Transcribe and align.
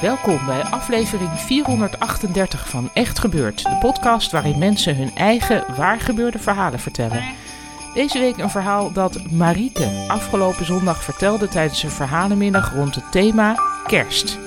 Welkom 0.00 0.46
bij 0.46 0.62
aflevering 0.62 1.30
438 1.30 2.68
van 2.68 2.90
Echt 2.94 3.18
Gebeurd, 3.18 3.62
de 3.62 3.76
podcast 3.80 4.30
waarin 4.30 4.58
mensen 4.58 4.96
hun 4.96 5.10
eigen 5.14 5.64
waargebeurde 5.76 6.38
verhalen 6.38 6.78
vertellen. 6.78 7.24
Deze 7.94 8.18
week 8.18 8.36
een 8.36 8.50
verhaal 8.50 8.92
dat 8.92 9.30
Marieke 9.30 10.04
afgelopen 10.08 10.64
zondag 10.64 11.04
vertelde 11.04 11.48
tijdens 11.48 11.82
een 11.82 11.90
verhalenmiddag 11.90 12.74
rond 12.74 12.94
het 12.94 13.12
thema 13.12 13.56
kerst. 13.86 14.38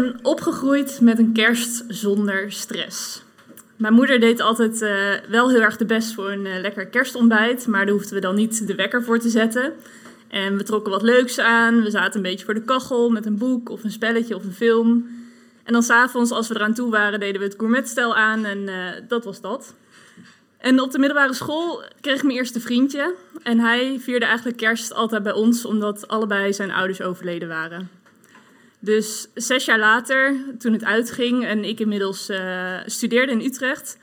Ben 0.00 0.18
opgegroeid 0.22 1.00
met 1.00 1.18
een 1.18 1.32
kerst 1.32 1.84
zonder 1.88 2.52
stress. 2.52 3.22
Mijn 3.76 3.94
moeder 3.94 4.20
deed 4.20 4.40
altijd 4.40 4.82
eh, 4.82 5.12
wel 5.28 5.50
heel 5.50 5.60
erg 5.60 5.76
de 5.76 5.84
best 5.84 6.14
voor 6.14 6.30
een 6.30 6.46
eh, 6.46 6.60
lekker 6.60 6.86
kerstontbijt, 6.86 7.66
maar 7.66 7.84
daar 7.84 7.94
hoefden 7.94 8.14
we 8.14 8.20
dan 8.20 8.34
niet 8.34 8.66
de 8.66 8.74
wekker 8.74 9.02
voor 9.02 9.18
te 9.18 9.28
zetten. 9.28 9.72
En 10.28 10.56
we 10.56 10.62
trokken 10.62 10.92
wat 10.92 11.02
leuks 11.02 11.38
aan. 11.38 11.82
We 11.82 11.90
zaten 11.90 12.16
een 12.16 12.30
beetje 12.30 12.44
voor 12.44 12.54
de 12.54 12.62
kachel 12.62 13.10
met 13.10 13.26
een 13.26 13.38
boek 13.38 13.68
of 13.68 13.84
een 13.84 13.90
spelletje 13.90 14.36
of 14.36 14.44
een 14.44 14.52
film. 14.52 15.08
En 15.64 15.72
dan 15.72 15.82
s'avonds, 15.82 16.30
als 16.30 16.48
we 16.48 16.54
eraan 16.54 16.74
toe 16.74 16.90
waren, 16.90 17.20
deden 17.20 17.40
we 17.40 17.46
het 17.46 17.56
gourmetstel 17.58 18.16
aan 18.16 18.44
en 18.44 18.68
eh, 18.68 19.02
dat 19.08 19.24
was 19.24 19.40
dat. 19.40 19.74
En 20.58 20.80
op 20.80 20.90
de 20.90 20.98
middelbare 20.98 21.34
school 21.34 21.82
kreeg 22.00 22.16
ik 22.16 22.22
mijn 22.22 22.36
eerste 22.36 22.60
vriendje. 22.60 23.14
En 23.42 23.60
hij 23.60 23.98
vierde 24.00 24.26
eigenlijk 24.26 24.56
kerst 24.56 24.94
altijd 24.94 25.22
bij 25.22 25.32
ons, 25.32 25.64
omdat 25.64 26.08
allebei 26.08 26.52
zijn 26.52 26.70
ouders 26.70 27.02
overleden 27.02 27.48
waren. 27.48 28.02
Dus 28.84 29.28
zes 29.34 29.64
jaar 29.64 29.78
later, 29.78 30.36
toen 30.58 30.72
het 30.72 30.84
uitging 30.84 31.44
en 31.44 31.64
ik 31.64 31.80
inmiddels 31.80 32.30
uh, 32.30 32.76
studeerde 32.86 33.32
in 33.32 33.40
Utrecht, 33.40 33.98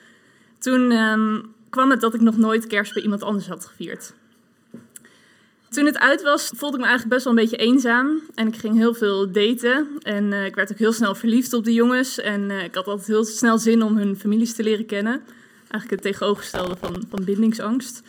toen 0.59 0.91
um, 0.91 1.53
kwam 1.69 1.89
het 1.89 2.01
dat 2.01 2.13
ik 2.13 2.21
nog 2.21 2.37
nooit 2.37 2.67
kerst 2.67 2.93
bij 2.93 3.03
iemand 3.03 3.23
anders 3.23 3.47
had 3.47 3.65
gevierd. 3.65 4.13
Toen 5.69 5.85
het 5.85 5.99
uit 5.99 6.21
was, 6.21 6.51
voelde 6.55 6.75
ik 6.75 6.81
me 6.81 6.89
eigenlijk 6.89 7.13
best 7.15 7.23
wel 7.23 7.33
een 7.33 7.49
beetje 7.49 7.65
eenzaam. 7.65 8.21
En 8.35 8.47
ik 8.47 8.55
ging 8.55 8.77
heel 8.77 8.93
veel 8.93 9.31
daten. 9.31 9.87
En 10.01 10.31
uh, 10.31 10.45
ik 10.45 10.55
werd 10.55 10.71
ook 10.71 10.77
heel 10.77 10.93
snel 10.93 11.15
verliefd 11.15 11.53
op 11.53 11.63
de 11.63 11.73
jongens. 11.73 12.19
En 12.19 12.49
uh, 12.49 12.63
ik 12.63 12.75
had 12.75 12.87
altijd 12.87 13.07
heel 13.07 13.25
snel 13.25 13.57
zin 13.57 13.83
om 13.83 13.97
hun 13.97 14.15
families 14.15 14.53
te 14.53 14.63
leren 14.63 14.85
kennen. 14.85 15.21
Eigenlijk 15.59 15.89
het 15.89 16.01
tegenovergestelde 16.01 16.75
van, 16.79 17.03
van 17.09 17.23
bindingsangst. 17.23 18.01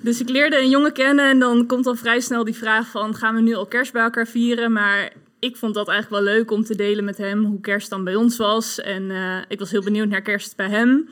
Dus 0.00 0.20
ik 0.20 0.28
leerde 0.28 0.58
een 0.58 0.70
jongen 0.70 0.92
kennen 0.92 1.24
en 1.24 1.38
dan 1.38 1.66
komt 1.66 1.86
al 1.86 1.94
vrij 1.94 2.20
snel 2.20 2.44
die 2.44 2.54
vraag 2.54 2.90
van... 2.90 3.14
gaan 3.14 3.34
we 3.34 3.40
nu 3.40 3.54
al 3.54 3.66
kerst 3.66 3.92
bij 3.92 4.02
elkaar 4.02 4.26
vieren? 4.26 4.72
Maar 4.72 5.12
ik 5.44 5.56
vond 5.56 5.74
dat 5.74 5.88
eigenlijk 5.88 6.24
wel 6.24 6.34
leuk 6.34 6.50
om 6.50 6.64
te 6.64 6.74
delen 6.74 7.04
met 7.04 7.18
hem 7.18 7.44
hoe 7.44 7.60
kerst 7.60 7.90
dan 7.90 8.04
bij 8.04 8.14
ons 8.14 8.36
was. 8.36 8.80
En 8.80 9.02
uh, 9.02 9.38
ik 9.48 9.58
was 9.58 9.70
heel 9.70 9.82
benieuwd 9.82 10.08
naar 10.08 10.22
kerst 10.22 10.56
bij 10.56 10.68
hem. 10.68 11.08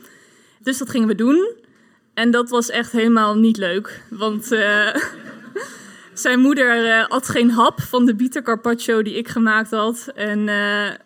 Dus 0.62 0.78
dat 0.78 0.90
gingen 0.90 1.08
we 1.08 1.14
doen. 1.14 1.54
En 2.14 2.30
dat 2.30 2.50
was 2.50 2.70
echt 2.70 2.92
helemaal 2.92 3.36
niet 3.36 3.56
leuk. 3.56 4.02
Want 4.10 4.52
uh, 4.52 4.94
zijn 6.14 6.40
moeder 6.40 6.84
uh, 6.84 7.06
at 7.08 7.28
geen 7.28 7.50
hap 7.50 7.80
van 7.80 8.06
de 8.06 8.14
bitter 8.14 8.42
carpaccio 8.42 9.02
die 9.02 9.16
ik 9.16 9.28
gemaakt 9.28 9.70
had. 9.70 10.10
En 10.14 10.46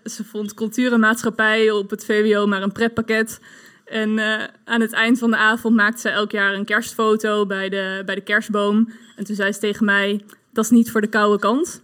ze 0.05 0.25
vond 0.25 0.55
cultuur 0.55 0.93
en 0.93 1.01
maatschappij 1.01 1.71
op 1.71 1.91
het 1.91 2.05
VWO 2.05 2.47
maar 2.47 2.63
een 2.63 2.73
pretpakket. 2.73 3.41
En 3.85 4.19
aan 4.65 4.81
het 4.81 4.93
eind 4.93 5.19
van 5.19 5.31
de 5.31 5.37
avond 5.37 5.75
maakte 5.75 6.01
ze 6.01 6.09
elk 6.09 6.31
jaar 6.31 6.55
een 6.55 6.65
kerstfoto 6.65 7.47
bij 7.47 7.69
de, 7.69 8.03
bij 8.07 8.15
de 8.15 8.21
kerstboom. 8.21 8.93
En 9.17 9.25
toen 9.25 9.37
zei 9.37 9.53
ze 9.53 9.59
tegen 9.59 9.85
mij, 9.85 10.25
dat 10.53 10.65
is 10.65 10.71
niet 10.71 10.91
voor 10.91 11.01
de 11.01 11.07
koude 11.07 11.39
kant. 11.39 11.83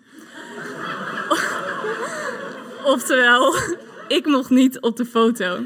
Oftewel, 2.85 3.55
ik 4.09 4.27
mocht 4.27 4.51
niet 4.51 4.81
op 4.81 4.97
de 4.97 5.05
foto. 5.05 5.59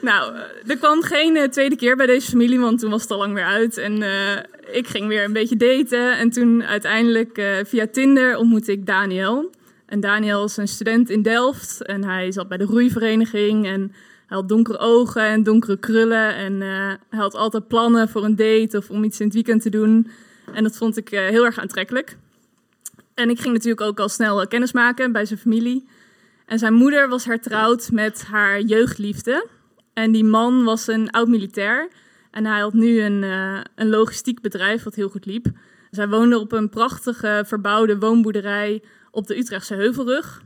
Nou, 0.00 0.34
er 0.66 0.76
kwam 0.76 1.02
geen 1.02 1.36
uh, 1.36 1.42
tweede 1.42 1.76
keer 1.76 1.96
bij 1.96 2.06
deze 2.06 2.30
familie, 2.30 2.60
want 2.60 2.78
toen 2.78 2.90
was 2.90 3.02
het 3.02 3.10
al 3.10 3.18
lang 3.18 3.34
weer 3.34 3.44
uit. 3.44 3.76
En 3.76 4.02
uh, 4.02 4.36
ik 4.72 4.86
ging 4.86 5.06
weer 5.06 5.24
een 5.24 5.32
beetje 5.32 5.56
daten. 5.56 6.18
En 6.18 6.30
toen 6.30 6.64
uiteindelijk 6.64 7.38
uh, 7.38 7.56
via 7.64 7.86
Tinder 7.86 8.36
ontmoette 8.36 8.72
ik 8.72 8.86
Daniel. 8.86 9.50
En 9.86 10.00
Daniel 10.00 10.44
is 10.44 10.56
een 10.56 10.68
student 10.68 11.10
in 11.10 11.22
Delft. 11.22 11.82
En 11.82 12.04
hij 12.04 12.32
zat 12.32 12.48
bij 12.48 12.58
de 12.58 12.64
roeivereniging. 12.64 13.66
En 13.66 13.80
hij 14.26 14.36
had 14.36 14.48
donkere 14.48 14.78
ogen 14.78 15.22
en 15.22 15.42
donkere 15.42 15.78
krullen. 15.78 16.34
En 16.34 16.60
hij 16.60 16.98
had 17.18 17.34
altijd 17.34 17.68
plannen 17.68 18.08
voor 18.08 18.24
een 18.24 18.36
date 18.36 18.76
of 18.76 18.90
om 18.90 19.04
iets 19.04 19.20
in 19.20 19.26
het 19.26 19.34
weekend 19.34 19.62
te 19.62 19.70
doen. 19.70 20.10
En 20.52 20.62
dat 20.62 20.76
vond 20.76 20.96
ik 20.96 21.08
heel 21.08 21.44
erg 21.44 21.58
aantrekkelijk. 21.58 22.16
En 23.14 23.30
ik 23.30 23.40
ging 23.40 23.54
natuurlijk 23.54 23.80
ook 23.80 24.00
al 24.00 24.08
snel 24.08 24.46
kennis 24.48 24.72
maken 24.72 25.12
bij 25.12 25.24
zijn 25.24 25.38
familie. 25.38 25.88
En 26.50 26.58
zijn 26.58 26.74
moeder 26.74 27.08
was 27.08 27.24
hertrouwd 27.24 27.90
met 27.92 28.22
haar 28.22 28.60
jeugdliefde. 28.60 29.46
En 29.92 30.12
die 30.12 30.24
man 30.24 30.64
was 30.64 30.86
een 30.86 31.10
oud-militair. 31.10 31.88
En 32.30 32.46
hij 32.46 32.60
had 32.60 32.72
nu 32.72 33.00
een, 33.00 33.22
uh, 33.22 33.60
een 33.74 33.88
logistiek 33.88 34.40
bedrijf 34.40 34.82
wat 34.82 34.94
heel 34.94 35.08
goed 35.08 35.26
liep. 35.26 35.46
Zij 35.90 36.08
woonde 36.08 36.38
op 36.38 36.52
een 36.52 36.68
prachtige 36.68 37.44
verbouwde 37.46 37.98
woonboerderij 37.98 38.82
op 39.10 39.26
de 39.26 39.38
Utrechtse 39.38 39.74
Heuvelrug. 39.74 40.42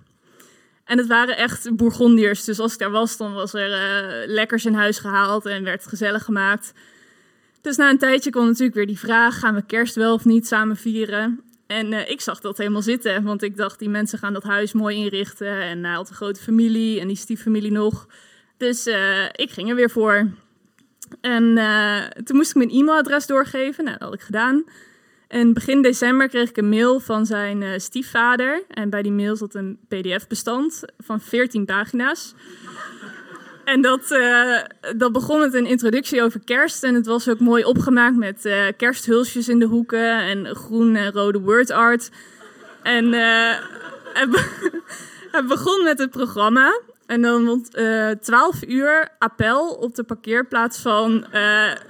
En 0.84 0.98
het 0.98 1.06
waren 1.06 1.36
echt 1.36 1.76
Bourgondiërs. 1.76 2.44
Dus 2.44 2.58
als 2.58 2.72
ik 2.72 2.78
daar 2.78 2.90
was, 2.90 3.16
dan 3.16 3.32
was 3.32 3.54
er 3.54 3.70
uh, 3.70 4.34
lekkers 4.34 4.64
in 4.64 4.74
huis 4.74 4.98
gehaald 4.98 5.46
en 5.46 5.64
werd 5.64 5.86
gezellig 5.86 6.24
gemaakt. 6.24 6.72
Dus 7.60 7.76
na 7.76 7.90
een 7.90 7.98
tijdje 7.98 8.30
kwam 8.30 8.46
natuurlijk 8.46 8.74
weer 8.74 8.86
die 8.86 8.98
vraag: 8.98 9.38
gaan 9.38 9.54
we 9.54 9.66
kerst 9.66 9.94
wel 9.94 10.14
of 10.14 10.24
niet 10.24 10.46
samen 10.46 10.76
vieren? 10.76 11.40
En 11.66 11.92
uh, 11.92 12.10
ik 12.10 12.20
zag 12.20 12.40
dat 12.40 12.58
helemaal 12.58 12.82
zitten, 12.82 13.22
want 13.22 13.42
ik 13.42 13.56
dacht, 13.56 13.78
die 13.78 13.88
mensen 13.88 14.18
gaan 14.18 14.32
dat 14.32 14.42
huis 14.42 14.72
mooi 14.72 14.96
inrichten. 14.96 15.60
En 15.60 15.84
hij 15.84 15.94
had 15.94 16.08
een 16.08 16.14
grote 16.14 16.40
familie 16.40 17.00
en 17.00 17.06
die 17.06 17.16
stieffamilie 17.16 17.72
nog. 17.72 18.06
Dus 18.56 18.86
uh, 18.86 19.24
ik 19.32 19.50
ging 19.50 19.68
er 19.68 19.74
weer 19.74 19.90
voor. 19.90 20.28
En 21.20 21.42
toen 22.24 22.36
moest 22.36 22.50
ik 22.50 22.56
mijn 22.56 22.70
e-mailadres 22.70 23.26
doorgeven. 23.26 23.84
Nou, 23.84 23.98
dat 23.98 24.08
had 24.08 24.18
ik 24.18 24.24
gedaan. 24.24 24.64
En 25.28 25.52
begin 25.52 25.82
december 25.82 26.28
kreeg 26.28 26.48
ik 26.48 26.56
een 26.56 26.68
mail 26.68 27.00
van 27.00 27.26
zijn 27.26 27.80
stiefvader. 27.80 28.62
En 28.68 28.90
bij 28.90 29.02
die 29.02 29.12
mail 29.12 29.36
zat 29.36 29.54
een 29.54 29.78
pdf-bestand 29.88 30.82
van 30.98 31.20
14 31.20 31.64
pagina's. 31.64 32.34
En 33.64 33.80
dat, 33.80 34.10
uh, 34.10 34.58
dat 34.96 35.12
begon 35.12 35.38
met 35.38 35.54
een 35.54 35.66
introductie 35.66 36.22
over 36.22 36.40
kerst. 36.44 36.82
En 36.82 36.94
het 36.94 37.06
was 37.06 37.28
ook 37.28 37.38
mooi 37.38 37.64
opgemaakt 37.64 38.16
met 38.16 38.44
uh, 38.44 38.64
kersthulsjes 38.76 39.48
in 39.48 39.58
de 39.58 39.64
hoeken 39.64 40.18
en 40.18 40.54
groen 40.54 40.96
en 40.96 41.12
rode 41.12 41.40
word 41.40 41.70
art. 41.70 42.10
En 42.82 43.04
uh, 43.04 43.54
het, 45.32 45.46
begon 45.48 45.84
met 45.84 45.98
het 45.98 46.10
programma. 46.10 46.80
En 47.06 47.22
dan 47.22 47.46
rond 47.46 47.70
12 48.22 48.62
uur 48.66 49.08
appel 49.18 49.68
op 49.68 49.94
de 49.94 50.02
parkeerplaats 50.02 50.78
van 50.78 51.26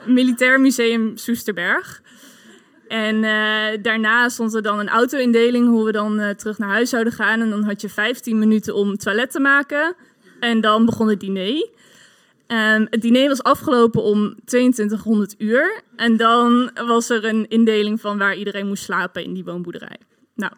Militair 0.06 0.60
Museum 0.60 1.16
Soesterberg. 1.16 2.02
En 2.88 3.20
daarna 3.82 4.28
stond 4.28 4.54
er 4.54 4.62
dan 4.62 4.78
een 4.78 4.88
auto-indeling 4.88 5.68
hoe 5.68 5.84
we 5.84 5.92
dan 5.92 6.34
terug 6.36 6.58
naar 6.58 6.68
huis 6.68 6.90
zouden 6.90 7.12
gaan. 7.12 7.40
En 7.40 7.50
dan 7.50 7.64
had 7.64 7.80
je 7.80 7.88
15 7.88 8.38
minuten 8.38 8.74
om 8.74 8.96
toilet 8.96 9.30
te 9.30 9.40
maken. 9.40 9.96
En 10.44 10.60
dan 10.60 10.84
begon 10.84 11.08
het 11.08 11.20
diner. 11.20 11.68
Um, 12.46 12.86
het 12.90 13.02
diner 13.02 13.28
was 13.28 13.42
afgelopen 13.42 14.02
om 14.02 14.34
2200 14.44 15.34
uur. 15.38 15.82
En 15.96 16.16
dan 16.16 16.70
was 16.86 17.10
er 17.10 17.24
een 17.24 17.48
indeling 17.48 18.00
van 18.00 18.18
waar 18.18 18.36
iedereen 18.36 18.66
moest 18.66 18.82
slapen 18.82 19.24
in 19.24 19.34
die 19.34 19.44
woonboerderij. 19.44 19.96
Nou, 20.34 20.52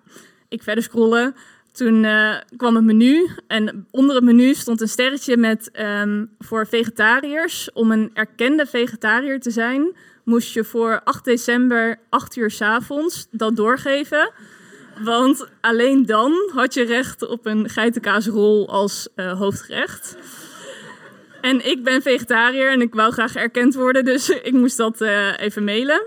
ik 0.49 0.63
verder 0.63 0.85
scrollen. 0.85 1.35
Toen 1.73 2.05
uh, 2.05 2.35
kwam 2.57 2.75
het 2.75 2.85
menu. 2.85 3.29
En 3.47 3.87
onder 3.91 4.15
het 4.15 4.25
menu 4.25 4.55
stond 4.55 4.81
een 4.81 4.89
sterretje 4.89 5.37
met 5.37 5.71
um, 5.81 6.31
voor 6.39 6.67
vegetariërs. 6.67 7.73
Om 7.73 7.91
een 7.91 8.11
erkende 8.15 8.67
vegetariër 8.67 9.41
te 9.41 9.51
zijn, 9.51 9.97
moest 10.25 10.53
je 10.55 10.65
voor 10.65 11.01
8 11.05 11.25
december, 11.25 11.99
8 12.09 12.37
uur 12.37 12.51
s 12.51 12.61
avonds, 12.61 13.27
dat 13.31 13.57
doorgeven. 13.57 14.31
Want 15.03 15.49
alleen 15.61 16.07
dan 16.07 16.51
had 16.55 16.75
je 16.75 16.85
recht 16.85 17.29
op 17.29 17.47
een 17.47 17.69
geitenkaasrol 17.69 18.69
als 18.69 19.09
uh, 19.17 19.39
hoofdgerecht. 19.39 20.17
En 21.41 21.67
ik 21.67 21.85
ben 21.85 22.03
vegetariër 22.03 22.71
en 22.71 22.81
ik 22.81 22.95
wou 22.95 23.13
graag 23.13 23.35
erkend 23.35 23.75
worden, 23.75 24.05
dus 24.05 24.29
ik 24.51 24.53
moest 24.53 24.77
dat 24.77 25.01
uh, 25.01 25.39
even 25.39 25.65
mailen. 25.65 26.03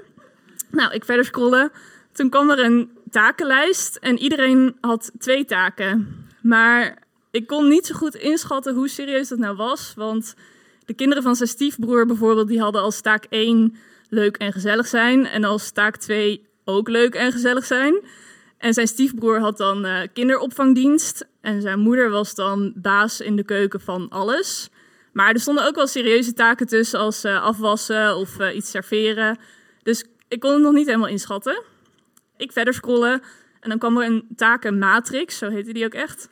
Nou, 0.72 0.94
ik 0.94 1.06
verder 1.06 1.26
scrollen. 1.26 1.72
Toen 2.12 2.30
kwam 2.30 2.50
er 2.50 2.60
een 2.60 2.92
takenlijst 3.12 3.96
en 3.96 4.18
iedereen 4.18 4.78
had 4.82 5.12
twee 5.18 5.46
taken. 5.46 6.28
Maar 6.42 6.98
ik 7.32 7.48
kon 7.48 7.68
niet 7.68 7.86
zo 7.86 7.96
goed 7.96 8.16
inschatten 8.16 8.76
hoe 8.76 8.90
serieus 8.90 9.28
dat 9.28 9.40
nou 9.40 9.56
was. 9.56 9.94
Want 9.96 10.36
de 10.86 10.94
kinderen 10.94 11.24
van 11.24 11.36
zijn 11.36 11.50
stiefbroer 11.50 12.06
bijvoorbeeld, 12.06 12.48
die 12.48 12.62
hadden 12.62 12.82
als 12.82 13.02
taak 13.02 13.26
1 13.30 13.76
leuk 14.10 14.38
en 14.38 14.52
gezellig 14.52 14.88
zijn. 14.88 15.26
En 15.26 15.44
als 15.44 15.72
taak 15.72 15.96
2 15.96 16.46
ook 16.66 16.90
leuk 16.90 17.16
en 17.16 17.32
gezellig 17.32 17.66
zijn. 17.66 18.02
En 18.60 18.74
zijn 18.74 18.88
stiefbroer 18.88 19.40
had 19.40 19.58
dan 19.58 19.86
uh, 19.86 20.02
kinderopvangdienst. 20.14 21.28
En 21.42 21.62
zijn 21.62 21.80
moeder 21.80 22.10
was 22.10 22.36
dan 22.36 22.74
baas 22.76 23.22
in 23.22 23.36
de 23.36 23.44
keuken 23.44 23.82
van 23.82 24.10
alles. 24.10 24.70
Maar 25.14 25.34
er 25.34 25.40
stonden 25.40 25.66
ook 25.66 25.76
wel 25.76 25.88
serieuze 25.88 26.34
taken 26.34 26.68
tussen, 26.68 27.00
als 27.00 27.26
uh, 27.26 27.44
afwassen 27.44 28.16
of 28.16 28.40
uh, 28.40 28.56
iets 28.56 28.70
serveren. 28.70 29.38
Dus 29.84 30.06
ik 30.28 30.40
kon 30.40 30.52
het 30.52 30.62
nog 30.62 30.74
niet 30.74 30.86
helemaal 30.86 31.08
inschatten. 31.08 31.64
Ik 32.38 32.52
verder 32.52 32.74
scrollen 32.74 33.22
en 33.60 33.70
dan 33.70 33.78
kwam 33.78 33.98
er 33.98 34.06
een 34.06 34.28
takenmatrix, 34.36 35.38
zo 35.38 35.50
heette 35.50 35.74
die 35.74 35.86
ook 35.86 35.94
echt. 35.94 36.30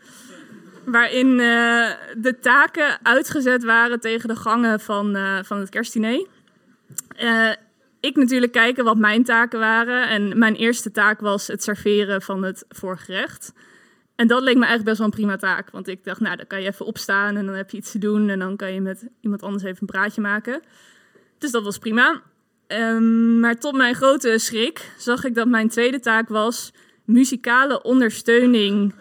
Waarin 0.86 1.38
de 1.38 2.38
taken 2.42 3.00
uitgezet 3.04 3.64
waren 3.64 4.00
tegen 4.00 4.28
de 4.28 4.36
gangen 4.36 4.80
van, 4.80 5.18
van 5.46 5.60
het 5.60 5.70
kerstdiner. 5.70 6.28
Ik 8.00 8.16
natuurlijk 8.16 8.52
kijken 8.52 8.84
wat 8.84 8.98
mijn 8.98 9.24
taken 9.24 9.60
waren. 9.60 10.10
En 10.10 10.38
mijn 10.38 10.56
eerste 10.56 10.92
taak 10.92 11.20
was 11.20 11.48
het 11.48 11.64
serveren 11.64 12.22
van 12.22 12.44
het 12.44 12.66
voorgerecht. 12.70 13.54
En 14.16 14.28
dat 14.28 14.42
leek 14.42 14.56
me 14.56 14.66
eigenlijk 14.66 14.86
best 14.86 14.98
wel 14.98 15.08
een 15.08 15.14
prima 15.14 15.36
taak. 15.36 15.72
Want 15.72 15.88
ik 15.88 16.04
dacht, 16.04 16.20
nou, 16.20 16.36
dan 16.36 16.48
kan 16.48 16.62
je 16.62 16.68
even 16.68 16.86
opstaan 16.86 17.36
en 17.38 17.46
dan 17.46 17.56
heb 17.56 17.70
je 17.70 17.78
iets 17.78 17.92
te 17.92 17.98
doen. 17.98 18.30
En 18.30 18.40
dan 18.40 18.56
kan 18.56 18.74
je 18.74 18.82
met 18.82 19.08
iemand 19.22 19.44
anders 19.44 19.64
even 19.64 19.78
een 19.82 19.88
praatje 19.88 20.22
maken. 20.22 20.62
Dus 21.38 21.52
dat 21.52 21.64
was 21.64 21.78
prima. 21.78 22.22
Um, 22.68 23.40
maar 23.40 23.56
tot 23.56 23.76
mijn 23.76 23.96
grote 23.96 24.38
schrik 24.38 24.92
zag 24.98 25.24
ik 25.24 25.36
dat 25.36 25.48
mijn 25.48 25.70
tweede 25.70 26.00
taak 26.00 26.30
was 26.30 26.72
muzikale 27.06 27.82
ondersteuning 27.82 28.94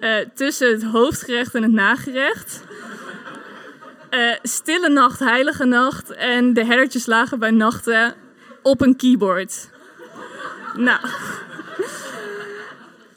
uh, 0.00 0.16
tussen 0.34 0.70
het 0.70 0.82
hoofdgerecht 0.82 1.54
en 1.54 1.62
het 1.62 1.72
nagerecht. 1.72 2.64
Uh, 4.10 4.34
stille 4.42 4.88
nacht, 4.88 5.18
heilige 5.18 5.64
nacht 5.64 6.10
en 6.10 6.52
de 6.52 6.64
herdertjes 6.64 7.06
lagen 7.06 7.38
bij 7.38 7.50
nachten 7.50 8.14
op 8.68 8.80
een 8.80 8.96
keyboard. 8.96 9.70
Nou, 10.76 11.00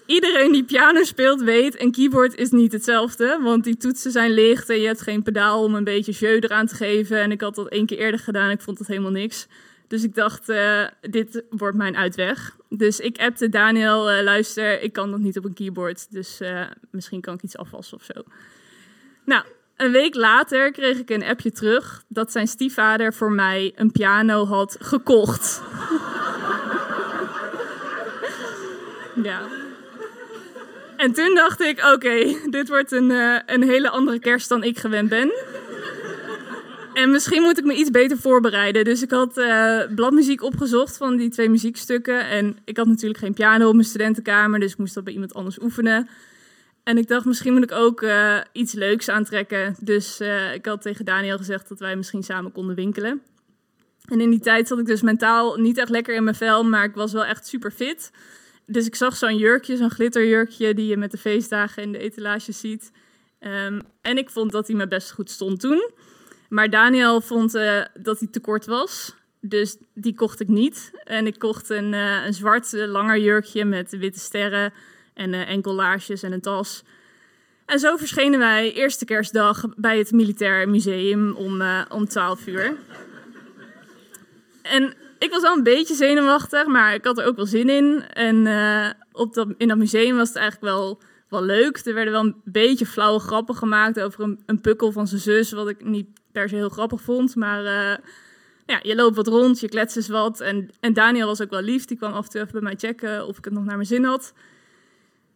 iedereen 0.06 0.51
die 0.51 0.63
piano 0.63 1.03
speelt 1.03 1.42
weet, 1.42 1.81
een 1.81 1.92
keyboard 1.92 2.36
is 2.36 2.50
niet 2.51 2.71
hetzelfde. 2.71 3.39
Want 3.42 3.63
die 3.63 3.77
toetsen 3.77 4.12
zijn 4.12 4.31
licht 4.31 4.69
en 4.69 4.80
je 4.80 4.88
hebt 4.88 5.01
geen 5.01 5.24
pedaal 5.24 5.63
om 5.63 5.75
een 5.75 5.83
beetje 5.83 6.12
jeu 6.12 6.39
eraan 6.39 6.68
te 6.68 6.75
geven. 6.75 7.21
En 7.21 7.31
ik 7.31 7.42
had 7.42 7.56
dat 7.56 7.68
één 7.68 7.86
keer 7.86 7.98
eerder 7.98 8.19
gedaan 8.19 8.50
ik 8.50 8.62
vond 8.62 8.77
dat 8.77 8.88
helemaal 8.88 9.12
niks. 9.12 9.48
Dus 9.88 10.03
ik 10.03 10.15
dacht, 10.15 10.50
uh, 10.50 10.88
dit 11.01 11.44
wordt 11.50 11.77
mijn 11.77 11.98
uitweg. 11.98 12.56
Dus 12.69 13.00
ik 13.00 13.18
appte 13.18 13.50
Daniel, 13.50 14.12
uh, 14.12 14.24
luister, 14.24 14.81
ik 14.81 14.94
kan 14.94 15.09
nog 15.09 15.19
niet 15.19 15.38
op 15.38 15.45
een 15.45 15.53
keyboard. 15.53 16.12
Dus 16.12 16.42
uh, 16.42 16.65
misschien 16.92 17.21
kan 17.21 17.33
ik 17.33 17.42
iets 17.42 17.57
afwassen 17.57 17.98
of 17.98 18.03
zo. 18.03 18.24
Nou, 19.25 19.44
een 19.81 19.91
week 19.91 20.15
later 20.15 20.71
kreeg 20.71 20.97
ik 20.97 21.09
een 21.09 21.23
appje 21.23 21.51
terug 21.51 22.03
dat 22.07 22.31
zijn 22.31 22.47
stiefvader 22.47 23.13
voor 23.13 23.31
mij 23.31 23.71
een 23.75 23.91
piano 23.91 24.45
had 24.45 24.77
gekocht. 24.79 25.61
ja. 29.29 29.41
En 30.97 31.13
toen 31.13 31.35
dacht 31.35 31.61
ik, 31.61 31.85
oké, 31.93 32.35
dit 32.49 32.67
wordt 32.69 32.91
een, 32.91 33.09
uh, 33.09 33.39
een 33.45 33.63
hele 33.63 33.89
andere 33.89 34.19
kerst 34.19 34.49
dan 34.49 34.63
ik 34.63 34.77
gewend 34.77 35.09
ben. 35.09 35.31
En 36.93 37.11
misschien 37.11 37.41
moet 37.41 37.57
ik 37.57 37.65
me 37.65 37.73
iets 37.73 37.91
beter 37.91 38.17
voorbereiden. 38.17 38.83
Dus 38.83 39.01
ik 39.01 39.11
had 39.11 39.37
uh, 39.37 39.81
bladmuziek 39.95 40.43
opgezocht 40.43 40.97
van 40.97 41.17
die 41.17 41.29
twee 41.29 41.49
muziekstukken. 41.49 42.27
En 42.27 42.57
ik 42.65 42.77
had 42.77 42.87
natuurlijk 42.87 43.19
geen 43.19 43.33
piano 43.33 43.67
op 43.67 43.73
mijn 43.73 43.85
studentenkamer, 43.85 44.59
dus 44.59 44.71
ik 44.71 44.77
moest 44.77 44.93
dat 44.93 45.03
bij 45.03 45.13
iemand 45.13 45.33
anders 45.33 45.61
oefenen. 45.61 46.09
En 46.91 46.97
ik 46.97 47.07
dacht, 47.07 47.25
misschien 47.25 47.53
moet 47.53 47.63
ik 47.63 47.71
ook 47.71 48.01
uh, 48.01 48.38
iets 48.51 48.73
leuks 48.73 49.09
aantrekken. 49.09 49.75
Dus 49.79 50.21
uh, 50.21 50.53
ik 50.53 50.65
had 50.65 50.81
tegen 50.81 51.05
Daniel 51.05 51.38
gezegd 51.38 51.69
dat 51.69 51.79
wij 51.79 51.95
misschien 51.95 52.23
samen 52.23 52.51
konden 52.51 52.75
winkelen. 52.75 53.21
En 54.07 54.21
in 54.21 54.29
die 54.29 54.39
tijd 54.39 54.67
zat 54.67 54.79
ik 54.79 54.85
dus 54.85 55.01
mentaal 55.01 55.55
niet 55.55 55.77
echt 55.77 55.89
lekker 55.89 56.15
in 56.15 56.23
mijn 56.23 56.35
vel, 56.35 56.63
maar 56.63 56.83
ik 56.83 56.95
was 56.95 57.11
wel 57.11 57.25
echt 57.25 57.47
super 57.47 57.71
fit. 57.71 58.11
Dus 58.65 58.85
ik 58.85 58.95
zag 58.95 59.15
zo'n 59.15 59.38
jurkje, 59.38 59.77
zo'n 59.77 59.91
glitterjurkje 59.91 60.73
die 60.73 60.88
je 60.88 60.97
met 60.97 61.11
de 61.11 61.17
feestdagen 61.17 61.83
in 61.83 61.91
de 61.91 61.97
etalage 61.97 62.51
ziet. 62.51 62.91
Um, 63.39 63.81
en 64.01 64.17
ik 64.17 64.29
vond 64.29 64.51
dat 64.51 64.67
hij 64.67 64.75
me 64.75 64.88
best 64.88 65.11
goed 65.11 65.29
stond 65.29 65.59
toen. 65.59 65.91
Maar 66.49 66.69
Daniel 66.69 67.21
vond 67.21 67.55
uh, 67.55 67.81
dat 67.99 68.19
hij 68.19 68.27
te 68.31 68.39
kort 68.39 68.65
was. 68.65 69.15
Dus 69.39 69.77
die 69.93 70.15
kocht 70.15 70.39
ik 70.39 70.47
niet. 70.47 70.91
En 71.03 71.27
ik 71.27 71.39
kocht 71.39 71.69
een, 71.69 71.93
uh, 71.93 72.25
een 72.25 72.33
zwart 72.33 72.71
langer 72.71 73.19
jurkje 73.19 73.65
met 73.65 73.97
witte 73.97 74.19
sterren 74.19 74.73
en 75.13 75.33
uh, 75.33 75.49
enkellaarsjes 75.49 76.23
en 76.23 76.31
een 76.31 76.41
tas. 76.41 76.83
En 77.65 77.79
zo 77.79 77.97
verschenen 77.97 78.39
wij 78.39 78.73
eerste 78.73 79.05
kerstdag 79.05 79.65
bij 79.75 79.97
het 79.97 80.11
Militair 80.11 80.69
Museum 80.69 81.31
om, 81.31 81.61
om 81.89 82.07
12 82.07 82.47
uur. 82.47 82.73
En 84.61 84.93
ik 85.19 85.31
was 85.31 85.41
wel 85.41 85.57
een 85.57 85.63
beetje 85.63 85.95
zenuwachtig, 85.95 86.65
maar 86.65 86.93
ik 86.93 87.05
had 87.05 87.17
er 87.17 87.25
ook 87.25 87.35
wel 87.35 87.45
zin 87.45 87.69
in. 87.69 88.03
En 88.13 88.47
op 89.11 89.33
dat, 89.33 89.47
in 89.57 89.67
dat 89.67 89.77
museum 89.77 90.15
was 90.15 90.27
het 90.27 90.37
eigenlijk 90.37 90.73
wel, 90.73 90.99
wel 91.29 91.43
leuk. 91.43 91.77
Er 91.85 91.93
werden 91.93 92.13
wel 92.13 92.23
een 92.23 92.41
beetje 92.43 92.85
flauwe 92.85 93.19
grappen 93.19 93.55
gemaakt 93.55 93.99
over 93.99 94.23
een, 94.23 94.43
een 94.45 94.61
pukkel 94.61 94.91
van 94.91 95.07
zijn 95.07 95.21
zus, 95.21 95.51
wat 95.51 95.69
ik 95.69 95.85
niet 95.85 96.07
per 96.31 96.49
se 96.49 96.55
heel 96.55 96.69
grappig 96.69 97.01
vond. 97.01 97.35
Maar 97.35 97.63
ja, 98.71 98.79
je 98.83 98.95
loopt 98.95 99.15
wat 99.15 99.27
rond, 99.27 99.59
je 99.59 99.69
kletst 99.69 99.95
eens 99.95 100.07
wat. 100.07 100.39
En, 100.39 100.69
en 100.79 100.93
Daniel 100.93 101.27
was 101.27 101.41
ook 101.41 101.49
wel 101.49 101.61
lief. 101.61 101.85
Die 101.85 101.97
kwam 101.97 102.13
af 102.13 102.25
en 102.25 102.31
toe 102.31 102.41
even 102.41 102.53
bij 102.53 102.61
mij 102.61 102.75
checken 102.77 103.27
of 103.27 103.37
ik 103.37 103.45
het 103.45 103.53
nog 103.53 103.63
naar 103.63 103.75
mijn 103.75 103.87
zin 103.87 104.03
had. 104.03 104.33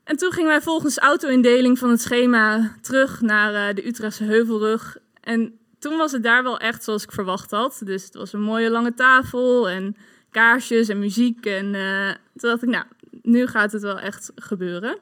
En 0.05 0.17
toen 0.17 0.31
gingen 0.31 0.49
wij 0.49 0.61
volgens 0.61 0.97
auto-indeling 0.97 1.79
van 1.79 1.89
het 1.89 2.01
schema 2.01 2.75
terug 2.81 3.21
naar 3.21 3.53
uh, 3.53 3.75
de 3.75 3.87
Utrechtse 3.87 4.23
Heuvelrug. 4.23 4.97
En 5.21 5.59
toen 5.79 5.97
was 5.97 6.11
het 6.11 6.23
daar 6.23 6.43
wel 6.43 6.59
echt 6.59 6.83
zoals 6.83 7.03
ik 7.03 7.11
verwacht 7.11 7.51
had. 7.51 7.81
Dus 7.83 8.03
het 8.03 8.13
was 8.13 8.33
een 8.33 8.41
mooie 8.41 8.69
lange 8.69 8.93
tafel 8.93 9.69
en 9.69 9.97
kaarsjes 10.31 10.87
en 10.87 10.99
muziek. 10.99 11.45
En 11.45 11.73
uh, 11.73 12.09
toen 12.09 12.49
dacht 12.49 12.63
ik, 12.63 12.69
nou, 12.69 12.85
nu 13.21 13.47
gaat 13.47 13.71
het 13.71 13.81
wel 13.81 13.99
echt 13.99 14.31
gebeuren. 14.35 14.97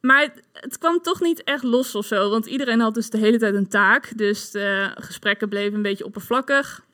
Maar 0.00 0.32
het, 0.52 0.78
kwam 0.78 1.00
toch 1.00 1.20
niet 1.20 1.44
echt 1.44 1.62
los 1.62 1.94
of 1.94 2.06
zo, 2.06 2.30
want 2.30 2.46
iedereen 2.46 2.80
had 2.80 2.94
dus 2.94 3.10
de 3.10 3.18
hele 3.18 3.38
tijd 3.38 3.54
een 3.54 3.68
taak. 3.68 4.12
Dus 4.16 4.50
de 4.50 4.90
gesprekken 4.94 5.48
bleven 5.48 5.74
een 5.74 5.82
beetje 5.82 6.04
oppervlakkig. 6.04 6.84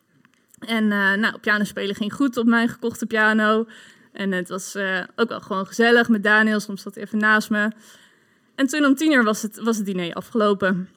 En 0.58 0.84
uh, 0.84 1.12
nou, 1.12 1.38
piano 1.38 1.64
spelen 1.64 1.94
ging 1.94 2.12
goed 2.12 2.36
op 2.36 2.46
mijn 2.46 2.68
gekochte 2.68 3.06
piano. 3.06 3.66
En 4.12 4.32
het 4.32 4.48
was 4.48 4.76
uh, 4.76 5.00
ook 5.16 5.28
wel 5.28 5.40
gewoon 5.40 5.66
gezellig 5.66 6.08
met 6.08 6.22
Daniel, 6.22 6.60
soms 6.60 6.82
zat 6.82 6.94
hij 6.94 7.04
even 7.04 7.18
naast 7.18 7.50
me. 7.50 7.70
En 8.54 8.66
toen 8.66 8.84
om 8.84 8.94
tien 8.94 9.12
uur 9.12 9.24
was 9.24 9.42
het, 9.42 9.60
was 9.60 9.76
het 9.76 9.86
diner 9.86 10.14
afgelopen. 10.14 10.88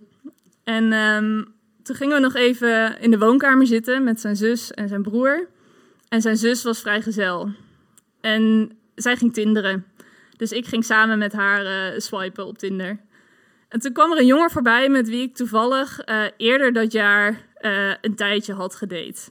En 0.63 0.93
um, 0.93 1.53
toen 1.83 1.95
gingen 1.95 2.15
we 2.15 2.21
nog 2.21 2.35
even 2.35 2.99
in 2.99 3.11
de 3.11 3.17
woonkamer 3.17 3.67
zitten 3.67 4.03
met 4.03 4.19
zijn 4.19 4.35
zus 4.35 4.71
en 4.71 4.87
zijn 4.87 5.01
broer. 5.01 5.47
En 6.09 6.21
zijn 6.21 6.37
zus 6.37 6.63
was 6.63 6.81
vrijgezel. 6.81 7.49
En 8.21 8.71
zij 8.95 9.15
ging 9.15 9.33
tinderen. 9.33 9.85
Dus 10.37 10.51
ik 10.51 10.65
ging 10.65 10.85
samen 10.85 11.17
met 11.17 11.33
haar 11.33 11.65
uh, 11.65 11.99
swipen 11.99 12.45
op 12.45 12.57
Tinder. 12.57 12.99
En 13.69 13.79
toen 13.79 13.93
kwam 13.93 14.11
er 14.11 14.17
een 14.17 14.25
jongen 14.25 14.51
voorbij 14.51 14.89
met 14.89 15.09
wie 15.09 15.21
ik 15.21 15.35
toevallig 15.35 16.09
uh, 16.09 16.23
eerder 16.37 16.73
dat 16.73 16.91
jaar 16.91 17.53
een 18.01 18.15
tijdje 18.15 18.53
had 18.53 18.75
gedate. 18.75 19.21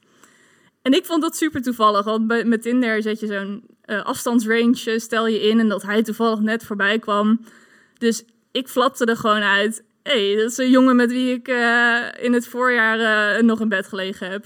En 0.83 0.93
ik 0.93 1.05
vond 1.05 1.23
dat 1.23 1.37
super 1.37 1.63
toevallig, 1.63 2.05
want 2.05 2.47
met 2.47 2.63
Tinder 2.63 3.03
zet 3.03 3.21
je 3.21 3.27
zo'n 3.27 3.74
afstandsrange, 3.87 4.99
stel 4.99 5.27
je 5.27 5.41
in 5.41 5.61
en 5.61 5.69
dat 5.69 5.83
hij 5.83 6.03
toevallig 6.03 6.39
net 6.39 6.65
voorbij 6.65 6.99
kwam. 6.99 7.41
Dus 7.99 8.25
ik 8.53 8.69
flapte 8.69 9.05
er 9.05 9.17
gewoon 9.17 9.43
uit. 9.43 9.83
Hey, 10.03 10.37
dat 10.37 10.51
is 10.51 10.57
een 10.57 10.71
jongen 10.71 10.97
met 10.97 11.11
wie 11.11 11.35
ik 11.35 11.49
in 12.21 12.33
het 12.33 12.49
voorjaar 12.49 13.45
nog 13.45 13.61
in 13.61 13.69
bed 13.69 13.87
gelegen 13.87 14.31
heb. 14.31 14.45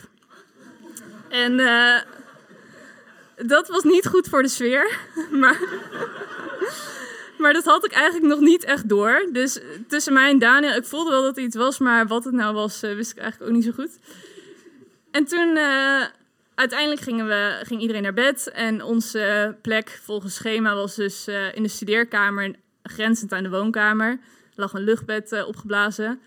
En 1.28 1.56
dat 3.36 3.68
was 3.68 3.82
niet 3.82 4.06
goed 4.06 4.28
voor 4.28 4.42
de 4.42 4.48
sfeer, 4.48 4.98
maar... 5.40 5.60
Maar 7.38 7.52
dat 7.52 7.64
had 7.64 7.84
ik 7.84 7.92
eigenlijk 7.92 8.26
nog 8.26 8.40
niet 8.40 8.64
echt 8.64 8.88
door. 8.88 9.28
Dus 9.32 9.58
tussen 9.88 10.12
mij 10.12 10.30
en 10.30 10.38
Daniel, 10.38 10.74
ik 10.74 10.84
voelde 10.84 11.10
wel 11.10 11.22
dat 11.22 11.36
er 11.36 11.42
iets 11.42 11.56
was, 11.56 11.78
maar 11.78 12.06
wat 12.06 12.24
het 12.24 12.34
nou 12.34 12.54
was, 12.54 12.80
wist 12.80 13.10
ik 13.10 13.18
eigenlijk 13.18 13.50
ook 13.50 13.56
niet 13.56 13.64
zo 13.64 13.72
goed. 13.72 13.98
En 15.10 15.24
toen, 15.24 15.58
uiteindelijk 16.58 17.00
gingen 17.00 17.26
we, 17.26 17.60
ging 17.62 17.80
iedereen 17.80 18.02
naar 18.02 18.12
bed. 18.12 18.50
En 18.50 18.82
onze 18.82 19.56
plek 19.62 20.00
volgens 20.02 20.34
schema 20.34 20.74
was 20.74 20.94
dus 20.94 21.28
uh, 21.28 21.54
in 21.54 21.62
de 21.62 21.68
studeerkamer, 21.68 22.54
grenzend 22.82 23.32
aan 23.32 23.42
de 23.42 23.50
woonkamer. 23.50 24.10
Er 24.10 24.18
lag 24.54 24.72
een 24.72 24.84
luchtbed 24.84 25.44
opgeblazen. 25.46 26.20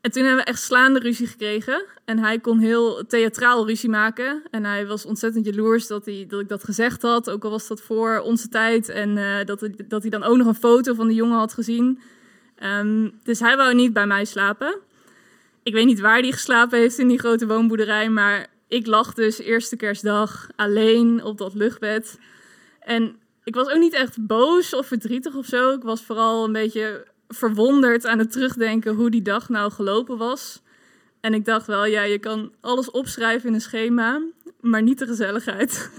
En 0.00 0.10
toen 0.10 0.24
hebben 0.24 0.44
we 0.44 0.50
echt 0.50 0.62
slaande 0.62 0.98
ruzie 0.98 1.26
gekregen. 1.26 1.84
En 2.04 2.18
hij 2.18 2.38
kon 2.38 2.58
heel 2.58 3.06
theatraal 3.06 3.66
ruzie 3.66 3.88
maken. 3.88 4.42
En 4.50 4.64
hij 4.64 4.86
was 4.86 5.04
ontzettend 5.04 5.44
jaloers 5.44 5.86
dat, 5.86 6.04
hij, 6.04 6.24
dat 6.28 6.40
ik 6.40 6.48
dat 6.48 6.64
gezegd 6.64 7.02
had. 7.02 7.30
Ook 7.30 7.44
al 7.44 7.50
was 7.50 7.68
dat 7.68 7.80
voor 7.80 8.18
onze 8.18 8.48
tijd. 8.48 8.88
En 8.88 9.16
uh, 9.16 9.44
dat, 9.44 9.68
dat 9.88 10.02
hij 10.02 10.10
dan 10.10 10.22
ook 10.22 10.36
nog 10.36 10.46
een 10.46 10.54
foto 10.54 10.94
van 10.94 11.08
de 11.08 11.14
jongen 11.14 11.38
had 11.38 11.52
gezien. 11.52 12.00
Um, 12.62 13.20
dus 13.22 13.40
hij 13.40 13.56
wou 13.56 13.74
niet 13.74 13.92
bij 13.92 14.06
mij 14.06 14.24
slapen. 14.24 14.78
Ik 15.62 15.72
weet 15.72 15.86
niet 15.86 16.00
waar 16.00 16.18
hij 16.18 16.32
geslapen 16.32 16.78
heeft 16.78 16.98
in 16.98 17.08
die 17.08 17.18
grote 17.18 17.46
woonboerderij. 17.46 18.08
Maar 18.10 18.52
ik 18.68 18.86
lag 18.86 19.14
dus 19.14 19.38
eerste 19.38 19.76
kerstdag 19.76 20.48
alleen 20.56 21.24
op 21.24 21.38
dat 21.38 21.54
luchtbed. 21.54 22.18
En 22.80 23.16
ik 23.44 23.54
was 23.54 23.68
ook 23.68 23.78
niet 23.78 23.94
echt 23.94 24.26
boos 24.26 24.74
of 24.74 24.86
verdrietig 24.86 25.34
of 25.34 25.46
zo. 25.46 25.72
Ik 25.72 25.82
was 25.82 26.02
vooral 26.02 26.44
een 26.44 26.52
beetje 26.52 27.06
verwonderd 27.28 28.06
aan 28.06 28.18
het 28.18 28.32
terugdenken 28.32 28.94
hoe 28.94 29.10
die 29.10 29.22
dag 29.22 29.48
nou 29.48 29.72
gelopen 29.72 30.18
was. 30.18 30.62
En 31.20 31.34
ik 31.34 31.44
dacht 31.44 31.66
wel, 31.66 31.84
ja, 31.84 32.02
je 32.02 32.18
kan 32.18 32.52
alles 32.60 32.90
opschrijven 32.90 33.48
in 33.48 33.54
een 33.54 33.60
schema, 33.60 34.22
maar 34.60 34.82
niet 34.82 34.98
de 34.98 35.06
gezelligheid. 35.06 35.90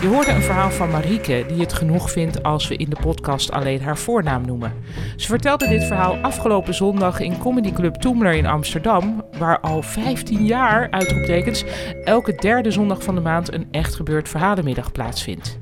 Je 0.00 0.06
hoorde 0.06 0.30
een 0.30 0.42
verhaal 0.42 0.70
van 0.70 0.90
Marieke 0.90 1.44
die 1.48 1.60
het 1.60 1.72
genoeg 1.72 2.10
vindt 2.10 2.42
als 2.42 2.68
we 2.68 2.76
in 2.76 2.90
de 2.90 2.96
podcast 3.00 3.50
alleen 3.50 3.82
haar 3.82 3.98
voornaam 3.98 4.46
noemen. 4.46 4.72
Ze 5.16 5.26
vertelde 5.26 5.68
dit 5.68 5.84
verhaal 5.84 6.16
afgelopen 6.16 6.74
zondag 6.74 7.20
in 7.20 7.38
Comedy 7.38 7.72
Club 7.72 7.94
Toemler 7.94 8.32
in 8.32 8.46
Amsterdam, 8.46 9.24
waar 9.38 9.60
al 9.60 9.82
15 9.82 10.44
jaar, 10.44 10.90
uitroeptekens, 10.90 11.64
elke 12.04 12.34
derde 12.34 12.70
zondag 12.70 13.02
van 13.02 13.14
de 13.14 13.20
maand 13.20 13.52
een 13.52 13.68
echt 13.70 13.94
gebeurd 13.94 14.28
verhalenmiddag 14.28 14.92
plaatsvindt. 14.92 15.58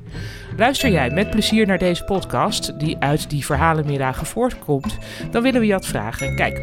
Luister 0.57 0.89
jij 0.89 1.09
met 1.09 1.29
plezier 1.29 1.67
naar 1.67 1.77
deze 1.77 2.03
podcast, 2.03 2.79
die 2.79 2.97
uit 2.99 3.29
die 3.29 3.45
verhalenmiddagen 3.45 4.25
voortkomt, 4.25 4.97
dan 5.31 5.41
willen 5.41 5.59
we 5.59 5.67
je 5.67 5.73
wat 5.73 5.85
vragen. 5.85 6.35
Kijk, 6.35 6.57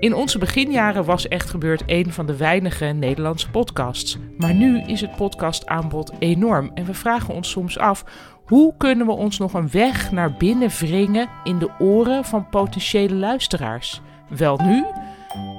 in 0.00 0.14
onze 0.14 0.38
beginjaren 0.38 1.04
was 1.04 1.28
Echt 1.28 1.50
Gebeurd 1.50 1.82
een 1.86 2.12
van 2.12 2.26
de 2.26 2.36
weinige 2.36 2.84
Nederlandse 2.84 3.50
podcasts. 3.50 4.18
Maar 4.38 4.54
nu 4.54 4.82
is 4.86 5.00
het 5.00 5.16
podcastaanbod 5.16 6.12
enorm 6.18 6.70
en 6.74 6.84
we 6.84 6.94
vragen 6.94 7.34
ons 7.34 7.50
soms 7.50 7.78
af 7.78 8.04
hoe 8.44 8.74
kunnen 8.76 9.06
we 9.06 9.12
ons 9.12 9.38
nog 9.38 9.54
een 9.54 9.70
weg 9.70 10.10
naar 10.10 10.32
binnen 10.32 10.68
wringen 10.68 11.28
in 11.44 11.58
de 11.58 11.70
oren 11.78 12.24
van 12.24 12.48
potentiële 12.48 13.14
luisteraars? 13.14 14.00
Wel 14.28 14.60
nu, 14.62 14.84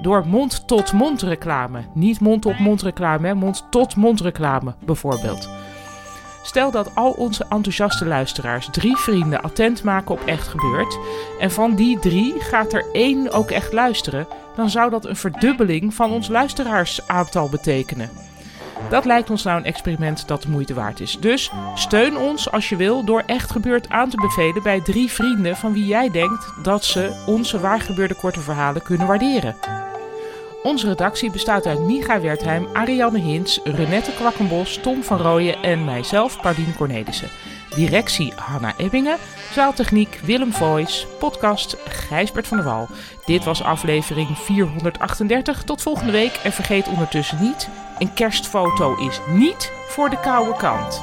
door 0.02 0.26
mond-tot-mond 0.26 1.22
reclame. 1.22 1.80
Niet 1.94 2.20
mond-op-mond 2.20 2.82
reclame, 2.82 3.34
mond-tot-mond 3.34 4.20
reclame 4.20 4.74
bijvoorbeeld. 4.84 5.63
Stel 6.44 6.70
dat 6.70 6.94
al 6.94 7.10
onze 7.10 7.44
enthousiaste 7.48 8.06
luisteraars 8.06 8.68
drie 8.70 8.96
vrienden 8.96 9.42
attent 9.42 9.82
maken 9.82 10.14
op 10.14 10.24
Echt 10.24 10.48
Gebeurd. 10.48 10.98
En 11.38 11.50
van 11.50 11.74
die 11.74 11.98
drie 11.98 12.40
gaat 12.40 12.72
er 12.72 12.84
één 12.92 13.32
ook 13.32 13.50
echt 13.50 13.72
luisteren. 13.72 14.26
Dan 14.56 14.70
zou 14.70 14.90
dat 14.90 15.04
een 15.04 15.16
verdubbeling 15.16 15.94
van 15.94 16.10
ons 16.10 16.28
luisteraarsaantal 16.28 17.48
betekenen. 17.48 18.10
Dat 18.88 19.04
lijkt 19.04 19.30
ons 19.30 19.42
nou 19.42 19.58
een 19.58 19.64
experiment 19.64 20.28
dat 20.28 20.42
de 20.42 20.48
moeite 20.48 20.74
waard 20.74 21.00
is. 21.00 21.18
Dus 21.20 21.50
steun 21.74 22.16
ons 22.16 22.50
als 22.50 22.68
je 22.68 22.76
wil 22.76 23.04
door 23.04 23.22
Echt 23.26 23.50
Gebeurd 23.50 23.88
aan 23.88 24.10
te 24.10 24.16
bevelen 24.16 24.62
bij 24.62 24.80
drie 24.80 25.10
vrienden 25.10 25.56
van 25.56 25.72
wie 25.72 25.86
jij 25.86 26.10
denkt 26.10 26.52
dat 26.62 26.84
ze 26.84 27.22
onze 27.26 27.60
waargebeurde 27.60 28.14
korte 28.14 28.40
verhalen 28.40 28.82
kunnen 28.82 29.06
waarderen. 29.06 29.56
Onze 30.64 30.86
redactie 30.86 31.30
bestaat 31.30 31.66
uit 31.66 31.80
Micha 31.80 32.20
Wertheim, 32.20 32.68
Ariane 32.72 33.18
Hins, 33.18 33.60
Renette 33.64 34.10
Kwakkenbos, 34.12 34.78
Tom 34.82 35.02
van 35.02 35.18
Rooyen 35.18 35.62
en 35.62 35.84
mijzelf, 35.84 36.40
Pardien 36.40 36.74
Cornelissen. 36.76 37.28
Directie 37.74 38.32
Hanna 38.36 38.74
Ebbingen, 38.76 39.16
zaaltechniek 39.52 40.20
Willem 40.22 40.52
Voice, 40.52 41.06
podcast 41.06 41.76
Gijsbert 41.88 42.46
van 42.46 42.56
der 42.56 42.66
Wal. 42.66 42.88
Dit 43.24 43.44
was 43.44 43.62
aflevering 43.62 44.38
438. 44.38 45.62
Tot 45.62 45.82
volgende 45.82 46.12
week 46.12 46.40
en 46.42 46.52
vergeet 46.52 46.88
ondertussen 46.88 47.38
niet, 47.40 47.68
een 47.98 48.14
kerstfoto 48.14 48.96
is 48.96 49.20
niet 49.28 49.72
voor 49.88 50.10
de 50.10 50.20
koude 50.20 50.56
kant. 50.56 51.02